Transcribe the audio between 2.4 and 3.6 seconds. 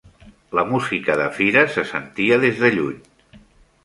des de lluny.